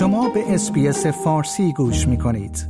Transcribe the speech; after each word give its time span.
شما 0.00 0.28
به 0.28 0.54
SBS 0.54 1.06
فارسی 1.06 1.72
گوش 1.72 2.08
می 2.08 2.18
کنید. 2.18 2.66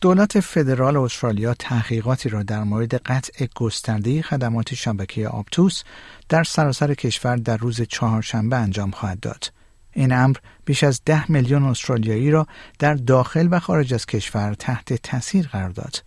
دولت 0.00 0.40
فدرال 0.40 0.96
استرالیا 0.96 1.54
تحقیقاتی 1.54 2.28
را 2.28 2.42
در 2.42 2.62
مورد 2.62 2.94
قطع 2.94 3.46
گسترده 3.56 4.22
خدمات 4.22 4.74
شبکه 4.74 5.28
اپتوس 5.28 5.82
در 6.28 6.44
سراسر 6.44 6.94
کشور 6.94 7.36
در 7.36 7.56
روز 7.56 7.82
چهارشنبه 7.82 8.56
انجام 8.56 8.90
خواهد 8.90 9.20
داد. 9.20 9.52
این 9.92 10.12
امر 10.12 10.36
بیش 10.64 10.84
از 10.84 11.00
ده 11.06 11.30
میلیون 11.30 11.62
استرالیایی 11.62 12.30
را 12.30 12.46
در 12.78 12.94
داخل 12.94 13.48
و 13.50 13.58
خارج 13.58 13.94
از 13.94 14.06
کشور 14.06 14.54
تحت 14.54 14.92
تاثیر 14.92 15.48
قرار 15.48 15.70
داد. 15.70 16.02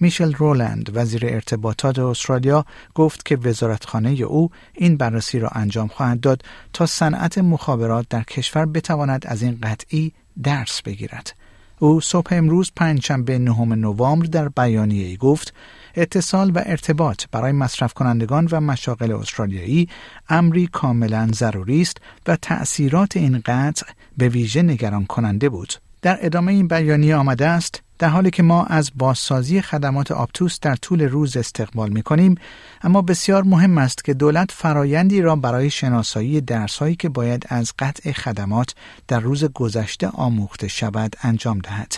میشل 0.00 0.32
رولند 0.32 0.90
وزیر 0.94 1.26
ارتباطات 1.26 1.98
استرالیا 1.98 2.64
گفت 2.94 3.24
که 3.24 3.36
وزارتخانه 3.36 4.10
او 4.10 4.50
این 4.74 4.96
بررسی 4.96 5.38
را 5.38 5.48
انجام 5.48 5.88
خواهد 5.88 6.20
داد 6.20 6.42
تا 6.72 6.86
صنعت 6.86 7.38
مخابرات 7.38 8.06
در 8.10 8.22
کشور 8.22 8.66
بتواند 8.66 9.26
از 9.26 9.42
این 9.42 9.58
قطعی 9.62 10.12
درس 10.42 10.82
بگیرد. 10.82 11.34
او 11.78 12.00
صبح 12.00 12.28
امروز 12.30 12.72
پنجشنبه 12.76 13.38
نهم 13.38 13.72
نوامبر 13.72 14.26
در 14.26 14.48
بیانیه 14.48 15.06
ای 15.06 15.16
گفت 15.16 15.54
اتصال 15.94 16.50
و 16.50 16.62
ارتباط 16.66 17.24
برای 17.32 17.52
مصرف 17.52 17.94
کنندگان 17.94 18.48
و 18.52 18.60
مشاغل 18.60 19.12
استرالیایی 19.12 19.88
امری 20.28 20.66
کاملا 20.66 21.28
ضروری 21.34 21.82
است 21.82 21.96
و 22.26 22.36
تأثیرات 22.36 23.16
این 23.16 23.42
قطع 23.46 23.86
به 24.18 24.28
ویژه 24.28 24.62
نگران 24.62 25.04
کننده 25.06 25.48
بود. 25.48 25.72
در 26.02 26.18
ادامه 26.20 26.52
این 26.52 26.68
بیانیه 26.68 27.16
آمده 27.16 27.46
است 27.46 27.83
در 27.98 28.08
حالی 28.08 28.30
که 28.30 28.42
ما 28.42 28.64
از 28.64 28.90
بازسازی 28.94 29.62
خدمات 29.62 30.12
آپتوس 30.12 30.60
در 30.60 30.76
طول 30.76 31.02
روز 31.02 31.36
استقبال 31.36 31.90
می 31.90 32.02
کنیم 32.02 32.34
اما 32.82 33.02
بسیار 33.02 33.42
مهم 33.42 33.78
است 33.78 34.04
که 34.04 34.14
دولت 34.14 34.52
فرایندی 34.52 35.22
را 35.22 35.36
برای 35.36 35.70
شناسایی 35.70 36.40
درسهایی 36.40 36.96
که 36.96 37.08
باید 37.08 37.46
از 37.48 37.72
قطع 37.78 38.12
خدمات 38.12 38.74
در 39.08 39.20
روز 39.20 39.44
گذشته 39.44 40.08
آموخته 40.08 40.68
شود 40.68 41.16
انجام 41.22 41.58
دهد. 41.58 41.94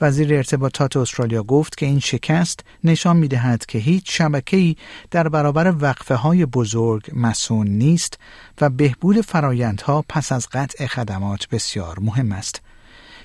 وزیر 0.00 0.34
ارتباطات 0.34 0.96
استرالیا 0.96 1.42
گفت 1.42 1.76
که 1.76 1.86
این 1.86 2.00
شکست 2.00 2.60
نشان 2.84 3.16
می 3.16 3.28
دهد 3.28 3.66
که 3.66 3.78
هیچ 3.78 4.18
شبکه‌ای 4.18 4.76
در 5.10 5.28
برابر 5.28 5.74
وقفه 5.80 6.14
های 6.14 6.46
بزرگ 6.46 7.10
مسون 7.14 7.66
نیست 7.66 8.18
و 8.60 8.70
بهبود 8.70 9.20
فرایندها 9.20 10.04
پس 10.08 10.32
از 10.32 10.48
قطع 10.52 10.86
خدمات 10.86 11.48
بسیار 11.48 11.98
مهم 12.00 12.32
است. 12.32 12.62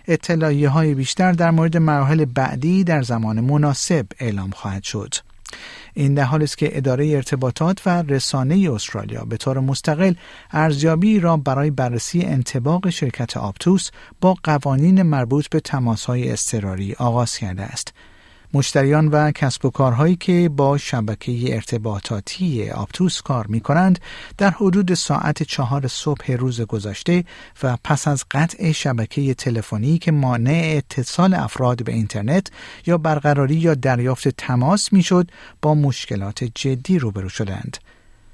اطلاعیه 0.08 0.70
های 0.70 0.94
بیشتر 0.94 1.32
در 1.32 1.52
مورد 1.52 1.78
مراحل 1.78 2.26
بعدی 2.26 2.84
در 2.84 3.02
زمان 3.02 3.40
مناسب 3.40 4.06
اعلام 4.20 4.50
خواهد 4.50 4.84
شد. 4.84 5.14
این 5.94 6.14
در 6.14 6.24
حال 6.24 6.44
است 6.44 6.58
که 6.58 6.78
اداره 6.78 7.08
ارتباطات 7.08 7.82
و 7.86 8.02
رسانه 8.02 8.72
استرالیا 8.72 9.26
به 9.26 9.38
طور 9.38 9.60
مستقل 9.60 10.14
ارزیابی 10.52 11.20
را 11.20 11.38
برای 11.38 11.72
بررسی 11.72 12.22
انتباق 12.22 12.90
شرکت 12.90 13.38
آپتوس 13.38 13.90
با 14.22 14.38
قوانین 14.44 15.02
مربوط 15.02 15.50
به 15.50 15.60
تماسهای 15.60 16.32
اضطراری 16.32 16.94
آغاز 16.94 17.38
کرده 17.38 17.64
است. 17.64 17.94
مشتریان 18.54 19.08
و 19.08 19.32
کسب 19.32 19.66
و 19.66 19.70
کارهایی 19.70 20.16
که 20.16 20.50
با 20.50 20.78
شبکه 20.78 21.56
ارتباطاتی 21.56 22.70
آپتوس 22.70 23.22
کار 23.22 23.48
می 23.48 23.60
کنند 23.60 24.00
در 24.38 24.50
حدود 24.50 24.94
ساعت 24.94 25.44
چهار 25.44 25.88
صبح 25.88 26.32
روز 26.32 26.62
گذشته 26.62 27.24
و 27.64 27.78
پس 27.84 28.08
از 28.08 28.26
قطع 28.32 28.72
شبکه 28.72 29.34
تلفنی 29.34 29.98
که 29.98 30.12
مانع 30.12 30.74
اتصال 30.78 31.34
افراد 31.34 31.84
به 31.84 31.92
اینترنت 31.92 32.48
یا 32.86 32.98
برقراری 32.98 33.56
یا 33.56 33.74
دریافت 33.74 34.28
تماس 34.28 34.94
می‌شد 34.94 35.32
با 35.62 35.76
مشکلات 35.76 36.44
جدی 36.44 37.00
روبرو 37.00 37.30
شدند. 37.30 37.78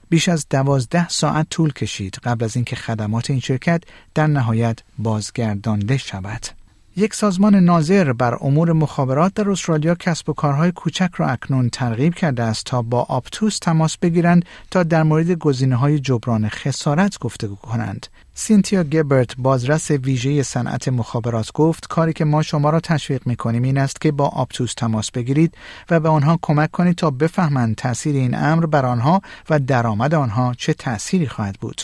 بیش 0.10 0.30
از 0.30 0.46
دوازده 0.50 1.08
ساعت 1.10 1.50
طول 1.50 1.74
کشید 1.74 2.20
قبل 2.24 2.46
از 2.46 2.56
اینکه 2.56 2.76
خدمات 2.76 3.30
این 3.30 3.40
شرکت 3.40 3.84
در 4.16 4.28
نهایت 4.28 4.80
بازگردانده 4.98 5.98
شود. 5.98 6.57
یک 7.00 7.14
سازمان 7.14 7.56
ناظر 7.56 8.14
بر 8.14 8.38
امور 8.42 8.74
مخابرات 8.74 9.34
در 9.34 9.50
استرالیا 9.50 9.96
کسب 9.96 10.30
و 10.30 10.34
کارهای 10.34 10.72
کوچک 10.72 11.10
را 11.18 11.28
اکنون 11.28 11.70
ترغیب 11.70 12.16
کرده 12.16 12.44
است 12.44 12.66
تا 12.66 12.82
با 12.82 13.02
آپتوس 13.02 13.60
تماس 13.60 13.98
بگیرند 13.98 14.46
تا 14.72 14.84
در 14.84 15.04
مورد 15.04 15.32
گزینه 15.32 15.76
های 15.76 16.00
جبران 16.00 16.50
خسارت 16.50 17.20
گفتگو 17.20 17.56
کنند. 17.56 18.08
سینتیا 18.34 18.84
گبرت 18.84 19.36
بازرس 19.38 19.92
ویژه 19.92 20.44
صنعت 20.44 20.88
مخابرات 20.88 21.52
گفت 21.52 21.88
کاری 21.88 22.14
که 22.14 22.26
ما 22.26 22.42
شما 22.42 22.70
را 22.70 22.80
تشویق 22.80 23.28
می 23.28 23.36
کنیم 23.36 23.64
این 23.64 23.78
است 23.78 24.02
که 24.02 24.12
با 24.12 24.28
آپتوس 24.28 24.74
تماس 24.74 25.12
بگیرید 25.12 25.54
و 25.90 26.00
به 26.00 26.10
آنها 26.10 26.40
کمک 26.42 26.72
کنید 26.72 26.96
تا 26.96 27.12
بفهمند 27.12 27.76
تاثیر 27.76 28.16
این 28.16 28.36
امر 28.36 28.66
بر 28.66 28.86
آنها 28.86 29.22
و 29.50 29.60
درآمد 29.60 30.14
آنها 30.14 30.54
چه 30.58 30.74
تأثیری 30.74 31.28
خواهد 31.28 31.56
بود. 31.62 31.82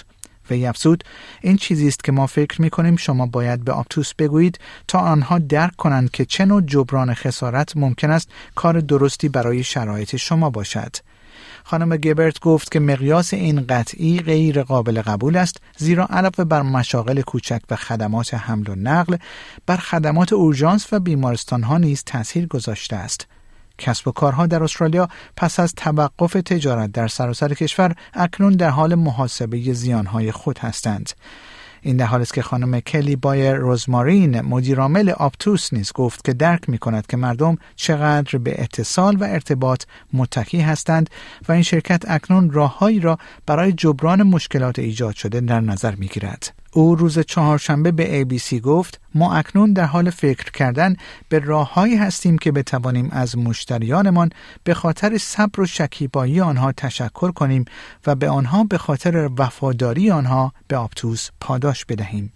وی 0.50 0.66
افزود 0.66 1.04
این 1.42 1.58
چیزی 1.58 1.88
است 1.88 2.04
که 2.04 2.12
ما 2.12 2.28
فکر 2.28 2.62
می 2.62 2.70
کنیم 2.70 2.96
شما 2.96 3.26
باید 3.26 3.64
به 3.64 3.72
آپتوس 3.72 4.14
بگویید 4.14 4.60
تا 4.88 5.00
آنها 5.00 5.40
درک 5.40 5.76
کنند 5.76 6.12
که 6.12 6.26
چه 6.26 6.46
نوع 6.46 6.62
جبران 6.62 7.14
خسارت 7.14 7.78
ممکن 7.78 8.12
است 8.12 8.30
کار 8.56 8.80
درستی 8.80 9.30
برای 9.30 9.64
شرایط 9.64 10.16
شما 10.16 10.50
باشد. 10.50 10.96
خانم 11.64 11.98
گبرت 11.98 12.40
گفت 12.40 12.72
که 12.72 12.80
مقیاس 12.80 13.34
این 13.34 13.66
قطعی 13.68 14.20
غیر 14.20 14.64
قابل 14.64 15.02
قبول 15.02 15.36
است 15.36 15.58
زیرا 15.78 16.08
علاوه 16.10 16.44
بر 16.44 16.62
مشاغل 16.62 17.22
کوچک 17.22 17.62
و 17.70 17.76
خدمات 17.76 18.34
حمل 18.34 18.70
و 18.70 18.76
نقل 18.76 19.18
بر 19.66 19.78
خدمات 19.78 20.34
اورژانس 20.34 20.94
و 20.94 21.00
بیمارستان 21.00 21.64
ها 21.64 21.78
نیز 21.78 22.04
تاثیر 22.06 22.48
گذاشته 22.48 22.96
است 22.96 23.28
کسب 23.84 24.08
و 24.08 24.12
کارها 24.12 24.48
در 24.48 24.64
استرالیا 24.64 25.08
پس 25.38 25.60
از 25.60 25.74
توقف 25.76 26.34
تجارت 26.34 26.92
در 26.92 27.08
سراسر 27.08 27.54
کشور 27.54 27.96
اکنون 28.14 28.54
در 28.54 28.70
حال 28.70 28.96
محاسبه 28.96 29.74
زیانهای 29.74 30.32
خود 30.32 30.60
هستند. 30.60 31.10
این 31.82 31.98
در 31.98 32.06
حال 32.06 32.22
است 32.22 32.34
که 32.34 32.42
خانم 32.42 32.80
کلی 32.80 33.16
بایر 33.16 33.54
روزمارین 33.54 34.42
مدیرعامل 34.42 35.10
آپتوس 35.10 35.74
نیز 35.74 35.92
گفت 35.94 36.26
که 36.26 36.34
درک 36.34 36.70
می 36.70 36.78
کند 36.78 37.08
که 37.08 37.18
مردم 37.18 37.58
چقدر 37.76 38.38
به 38.38 38.62
اتصال 38.62 39.16
و 39.16 39.24
ارتباط 39.24 39.84
متکی 40.14 40.62
هستند 40.62 41.10
و 41.48 41.52
این 41.52 41.64
شرکت 41.64 42.04
اکنون 42.08 42.52
راههایی 42.52 43.00
را 43.00 43.18
برای 43.46 43.74
جبران 43.74 44.24
مشکلات 44.24 44.80
ایجاد 44.80 45.16
شده 45.16 45.40
در 45.40 45.60
نظر 45.60 45.96
می 45.96 46.08
گیرد. 46.08 46.63
او 46.74 46.96
روز 46.96 47.20
چهارشنبه 47.20 47.92
به 47.92 48.26
ABC 48.26 48.54
گفت 48.54 49.00
ما 49.16 49.36
اکنون 49.36 49.74
در 49.74 49.86
حال 49.86 50.10
فکر 50.10 50.52
کردن 50.52 50.96
به 51.30 51.40
راههایی 51.40 51.96
هستیم 51.96 52.38
که 52.38 52.52
بتوانیم 52.52 53.10
از 53.12 53.38
مشتریانمان 53.38 54.30
به 54.64 54.74
خاطر 54.74 55.18
صبر 55.18 55.62
و 55.62 55.66
شکیبایی 55.66 56.42
آنها 56.42 56.72
تشکر 56.72 57.32
کنیم 57.32 57.66
و 58.08 58.16
به 58.16 58.30
آنها 58.30 58.64
به 58.64 58.78
خاطر 58.78 59.30
وفاداری 59.38 60.12
آنها 60.12 60.54
به 60.68 60.78
آپتوس 60.78 61.30
پاداش 61.40 61.86
بدهیم. 61.86 62.34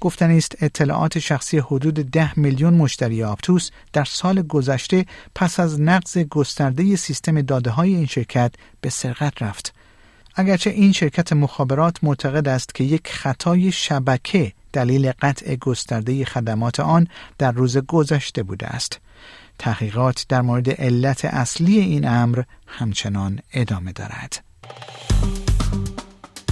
گفتنی 0.00 0.38
است 0.38 0.62
اطلاعات 0.62 1.18
شخصی 1.18 1.58
حدود 1.58 1.94
ده 1.94 2.38
میلیون 2.38 2.74
مشتری 2.74 3.24
آپتوس 3.24 3.70
در 3.92 4.04
سال 4.04 4.42
گذشته 4.42 5.06
پس 5.34 5.60
از 5.60 5.80
نقض 5.80 6.18
گسترده 6.18 6.96
سیستم 6.96 7.42
داده 7.42 7.70
های 7.70 7.94
این 7.94 8.06
شرکت 8.06 8.54
به 8.80 8.90
سرقت 8.90 9.42
رفت. 9.42 9.74
اگرچه 10.34 10.70
این 10.70 10.92
شرکت 10.92 11.32
مخابرات 11.32 12.04
معتقد 12.04 12.48
است 12.48 12.74
که 12.74 12.84
یک 12.84 13.08
خطای 13.08 13.72
شبکه 13.72 14.52
دلیل 14.72 15.12
قطع 15.22 15.56
گسترده 15.56 16.24
خدمات 16.24 16.80
آن 16.80 17.08
در 17.38 17.52
روز 17.52 17.78
گذشته 17.78 18.42
بوده 18.42 18.66
است. 18.66 19.00
تحقیقات 19.58 20.26
در 20.28 20.42
مورد 20.42 20.70
علت 20.70 21.24
اصلی 21.24 21.78
این 21.78 22.08
امر 22.08 22.42
همچنان 22.66 23.38
ادامه 23.52 23.92
دارد. 23.92 24.44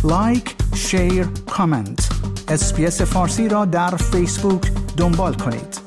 لایک، 0.05 0.55
share، 0.75 1.27
کامنت. 1.51 2.09
SBS 2.49 3.03
فارسی 3.03 3.49
را 3.49 3.65
در 3.65 3.97
فیسبوک 3.97 4.73
دنبال 4.97 5.35
کنید. 5.35 5.80